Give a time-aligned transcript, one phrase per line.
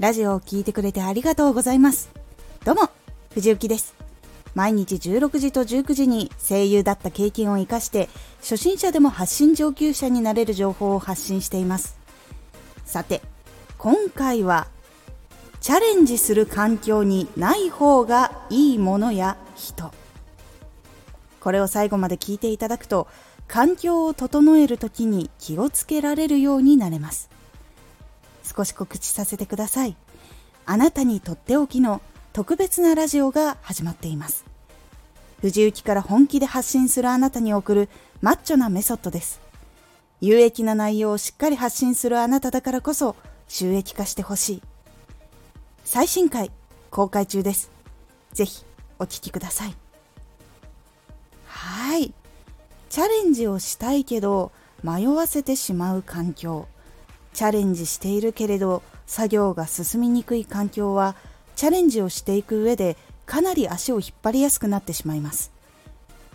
[0.00, 2.08] ラジオを聴いてくれてありがとうございます。
[2.64, 2.88] どうも、
[3.34, 3.96] 藤幸です。
[4.54, 8.08] 毎日16時と19時に声優だった経験を活かして
[8.40, 11.96] 初心者でも発信上級者になれる情報を発信しています
[12.84, 13.20] さて
[13.76, 14.66] 今回は
[15.60, 19.92] チャレンジする環境にない方がいいものや人
[21.40, 23.06] これを最後まで聞いていただくと
[23.46, 27.30] 環境を整える時に気をつけられるようになれます
[28.58, 29.96] 少し告知させてください。
[30.66, 34.44] あなたにとっておきの特別なラジオが始まっています。
[35.40, 37.88] 藤雪から本気で発信するあなたに送る
[38.20, 39.40] マッチョなメソッドです。
[40.20, 43.14] 有益な内容をしっかり発信するあなただからこそ
[43.46, 44.62] 収益化してほしい。
[45.84, 46.50] 最新回
[46.90, 47.70] 公開中です。
[48.32, 48.64] ぜひ
[48.98, 49.76] お聴きください。
[51.46, 52.12] はい。
[52.90, 54.50] チャレンジをしたいけど
[54.82, 56.66] 迷わせてしまう環境。
[57.38, 61.14] チャレンジしているけれど作業が進みにくい環境は
[61.54, 65.52] チャレンジをしていく上でかなり足を引っ張りやすくなってしまいます。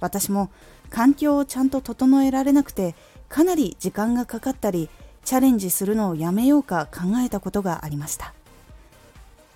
[0.00, 0.50] 私も
[0.90, 2.96] 環境をちゃんと整えられなくて
[3.28, 4.90] かなり時間がかかったり
[5.24, 8.34] チャレンジするのをやめようか考えたことがありました。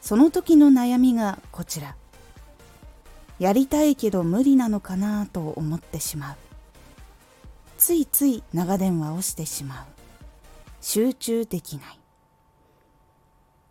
[0.01, 1.97] その時の悩みがこちら。
[3.41, 6.37] やりたいけど無理なのかなと思ってしまう。
[7.79, 9.92] ついつい長電話をしてしまう。
[10.83, 11.99] 集中できない。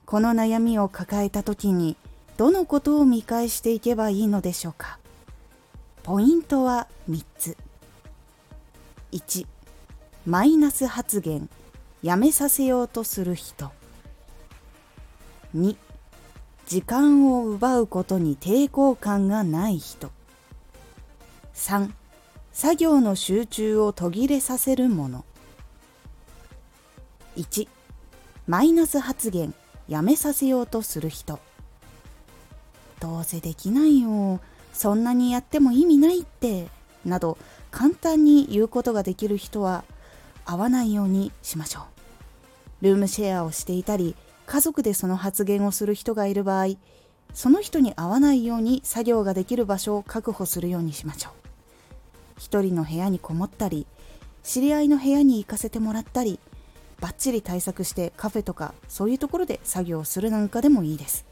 [0.06, 1.96] この悩みを抱えた時に
[2.38, 4.98] どのことを見返していけばいいのでしょうか？
[6.04, 7.58] ポイントは3つ。
[9.12, 9.46] 1
[10.26, 11.50] マイナス発言。
[12.02, 13.72] やめさせようとする人。
[15.56, 15.76] 2
[16.66, 20.10] 時間を奪うことに抵抗感がない人。
[21.54, 21.92] 3
[22.54, 25.26] 作業の集中を途切れさせるもの。
[27.38, 27.68] 1
[28.48, 29.54] マイナス発言。
[29.88, 31.40] やめさせようとする人。
[33.00, 34.40] どうせできないよ。
[34.74, 36.68] そんなにやっても意味ないって。
[37.06, 37.38] など
[37.72, 39.84] 簡単に言うことができる人は
[40.46, 41.82] 会わないようにしましょ
[42.82, 42.86] う。
[42.86, 46.76] ルームシェアをしていたり家族でその発言をする人がいる場合
[47.34, 51.34] その人に会わないように作業ができる場所を確保するようにしましょう。
[52.38, 53.86] 一人の部屋にこもったり
[54.44, 56.40] 知り合いの部屋に行かせてもらったり
[57.02, 61.26] バッチリ対策してカフェとかそういうところで作業するなんかでもいいです。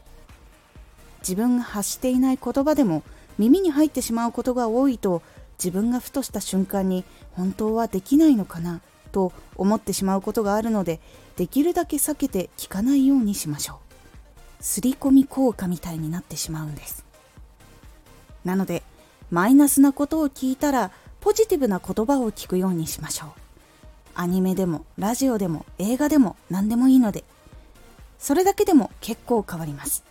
[1.20, 3.02] 自分が発していない言葉でも
[3.38, 5.22] 耳に入ってしまうことが多いと
[5.58, 8.80] 自分がふとした瞬間に本当はできないのかな
[9.12, 11.00] と思ってしまうことがあるので
[11.36, 13.76] できるだけ避けて聞かないようにしましょう。
[14.62, 17.04] 刷り込み効果みたいになってしまうんです。
[18.44, 18.82] なので
[19.30, 23.49] マイナスなことを聞いたらポジティブな言葉を聞くようにしましょう。
[24.20, 27.24] アニメでもラジオでも映画でも何でもいいので
[28.18, 30.04] それだけでも結構変わります。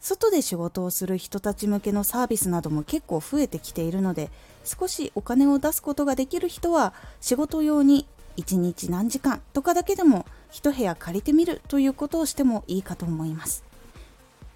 [0.00, 4.30] 外で仕事をする人たち向けのサービスなども結構増えてきているので
[4.62, 8.06] 少しお金を出すことができる人は仕事用に
[8.36, 13.64] 1日何時間とかだけでも一部屋借りてみるということをしてもいいかと思います。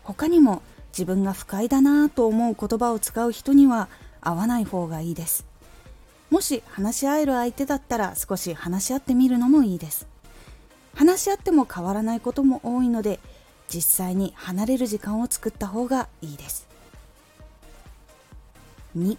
[0.05, 0.63] 他にも
[0.93, 3.89] 自分が不快だなぁと思う言葉を使う人には
[4.21, 5.56] 会わない方がいいです。
[6.31, 10.07] もし話し合える相手だったら少し話し合ってみるのもいいです。
[10.95, 13.21] 話し合っても変わらないことも多いので
[13.69, 16.67] 実際に離れる時間を作った方がいいです。
[18.97, 19.19] 2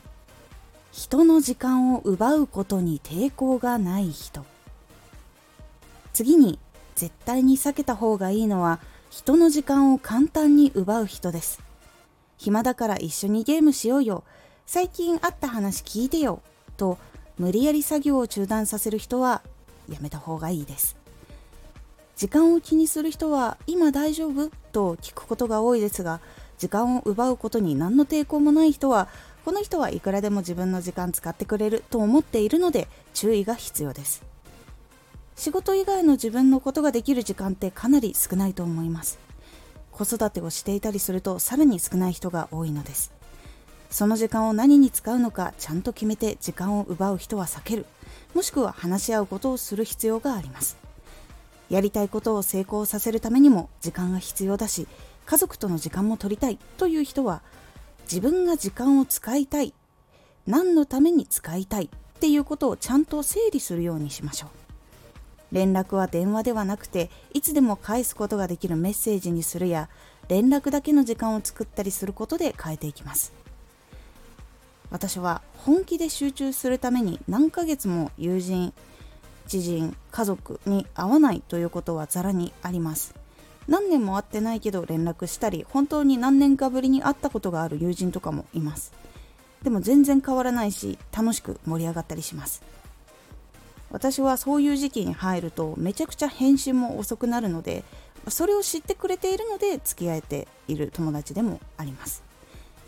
[0.94, 4.44] 人の時間を奪うことに抵抗がない人。
[6.14, 6.58] 次に
[6.96, 8.80] 絶対に避けた方がいいのは
[9.12, 11.62] 人の時間を簡単に奪う人です。
[12.38, 14.24] 暇だから一緒にゲームしようよ。
[14.66, 16.42] 最近あった話聞いてよ。
[16.78, 16.98] と
[17.38, 19.42] 無理やり作業を中断させる人は
[19.90, 20.96] やめた方がいいです。
[22.16, 26.20] 時間を気にする人は今大丈夫と聞くことが多いですが
[26.58, 29.08] 時間を奪うことに何の抵抗もない人は
[29.46, 34.24] この人はいくらでも自分の時間使ってくれると思っているので注意が必要です。
[35.36, 39.20] 仕事以外の自分のことができる時間ってかなり少ないと思います。
[39.92, 43.17] 子育てをしていたりするとさらに少ない人が多いのです。
[43.90, 47.86] その時間を何に使うのかちゃんと決めて時間を奪う人は避ける。
[48.34, 50.78] もしくは話し合うことをする必要があります。
[51.70, 54.88] やりたいことを成功させるためにも時間が必要だし
[55.26, 57.42] 家族との時間も取りたいという人は
[58.04, 59.74] 自分が時間を使いたい。
[60.46, 64.50] 何のために使いたいっていうことをちゃんと整理するようにしましょう。
[65.52, 69.90] 連絡は電話ではなくていつでも返すことができるメッセージにするや
[70.28, 73.34] 連絡だけの時間を作ったりすることで変えていきます。
[74.90, 78.74] 私は本気で集中するために何ヶ月も友人
[79.48, 83.16] 知人家族に会わないということはざらにあります。
[83.68, 88.94] 何年も会ってないけど連絡したり本当に何年かぶりに会ったことがある友人とかもいます。
[89.64, 92.62] でも全然変わらないし楽しく盛り上がったりします。
[93.90, 97.86] 私はそういう時期に入るとめちゃくちゃ返信も遅くなるので
[98.28, 102.27] それを知ってくれているので付き合えている友達でもあります。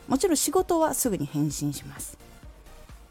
[0.09, 2.17] もちろん仕事はすぐに返信します。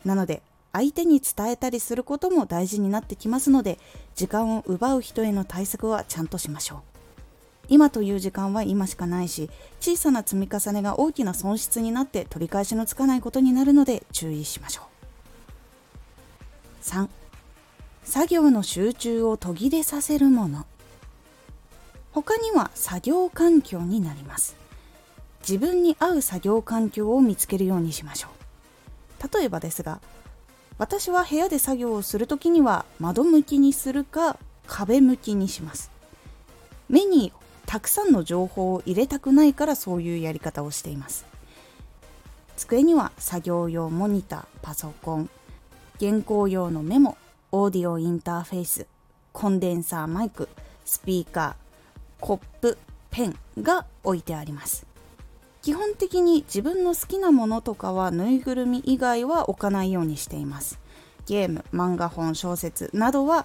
[0.04, 0.42] なので
[0.72, 3.78] 相手に伝えたりすることも大事になってきますので
[4.14, 6.78] 時間を奪う人への対策はちゃんとしましょう。
[7.68, 9.50] 今という時間は今しかないし
[9.80, 14.84] 小さな積み重ねが大きな損失になって取り返しのつかないことになるので注意しましょう。
[16.84, 17.08] 3
[18.04, 20.66] 作業の集中を途切れさせるもの。
[22.12, 24.67] 他には作業環境になります。
[25.48, 29.38] 自分に合う作業環境を見つけるようにしましょう。
[29.38, 29.98] 例えばですが
[30.76, 35.90] 私は部屋で作業をする時には窓向きにするか壁向きにします。
[36.90, 37.32] 目に
[37.64, 41.24] たくさんの情報を入れたくないからそういうやり方をしています。
[42.58, 45.30] 机には作業用モニターパソコン
[45.98, 47.16] 原稿用のメモ
[47.52, 48.86] オーディオインターフェース
[49.32, 50.50] コンデンサーマイク
[50.84, 52.76] スピーカーコップ
[53.10, 54.87] ペンが置いてあります。
[55.68, 60.80] 基本的に自分の好きなものとかはぬいぐるみ以外は置かないようにしています。
[61.26, 63.44] ゲーム漫画本小説などは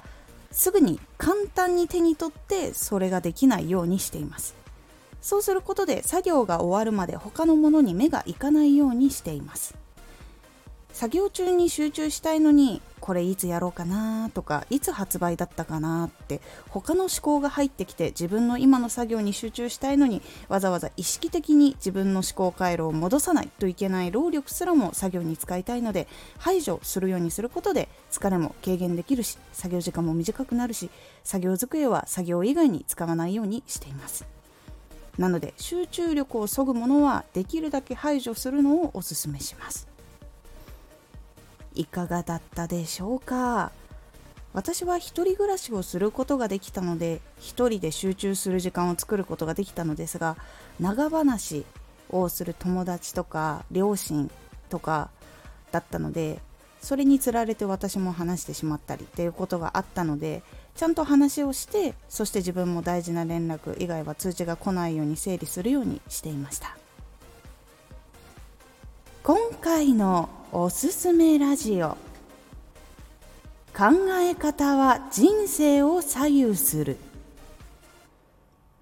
[0.49, 4.55] すぐに簡単に手に取ってそれができないようにしています。
[5.21, 9.75] そうすることで作業が終わるまで他のものに目がいかないようにしています。
[10.93, 26.07] 作業中に集中したいのにこれいつやろうかなとかいつ発売だったかなって他の思考が入ってきて自分の今の作業に集中したいのにわざわざ意識的に自分の思考回路を戻さないといけない労力すらも作業に使いたいので
[26.37, 30.89] 排除するようにすることで疲れも軽減できるし作業時間も短くなるし
[31.23, 34.25] 作業机は作業以外に使わないようにしています。
[35.17, 39.92] なので集中力をそぐものはできるだけ排除するのをおすすめします。
[41.75, 43.71] いかがだったでしょうか？
[44.53, 50.37] 私は一人暮らしをすることができたので一人で集中する時間を作ることができたのですが
[50.79, 51.65] 長話
[52.09, 54.29] をする友達とか両親
[54.69, 55.09] とか
[55.71, 56.39] だったので
[56.81, 60.43] それにつられて私も話してしまったりっていうことがあったので
[60.75, 66.77] ちゃんと話をしてそして自分も大事な連絡以外は通知が来ないように整理するようにしていました。
[69.23, 71.97] 今回のおすすめラジオ。
[73.75, 73.85] 考
[74.21, 76.97] え方は人生を左右する。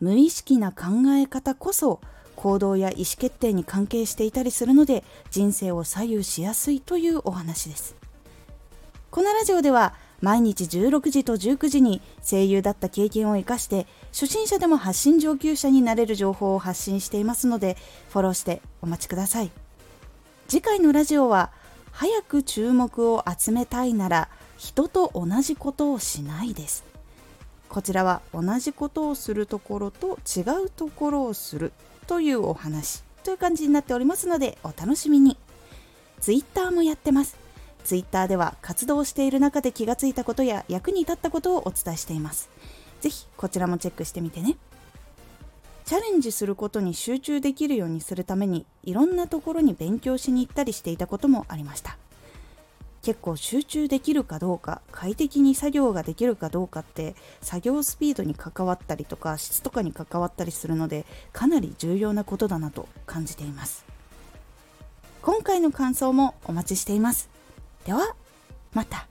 [0.02, 0.88] 無意識な考
[1.18, 2.02] え方こそ
[2.36, 7.96] 行動や意思決定に関係していたりするので人生を左右しやすいというお話です。
[9.10, 17.78] このラジオでは毎日16時と19時に声優だった経験を生かして初心者でも発信上級者になれる情報を発信していますので
[18.10, 19.52] フォローしてお待ちください。
[20.50, 21.50] 次回のラジオは
[21.92, 26.84] 早く注目を集めたいなら人と同じことをしないです。
[27.70, 31.72] こちらは同じことをするところと違うところをする
[32.06, 35.38] というお話という感じになっておりますのでお楽しみに。
[36.20, 37.38] Twitter もやってます。
[37.84, 42.50] Twitter では活動している中で気がついたことや役に立ったことをお伝えしています。
[43.02, 44.58] 是非こちらもチェックしてみてね。
[45.86, 51.98] チャレンジすることに集中できるようにするためにいろんなところに勉強しに行ったりしていたこともありました。
[53.02, 63.86] 結構集中できるかどうか快適に作業ができるかどうかって作業スピードに関わったりとか質とかに関わったりするのでかなり重要なことだなと感じています。
[65.22, 67.30] 今回の感想もお待ちしています。
[67.86, 68.16] では
[68.74, 69.11] また。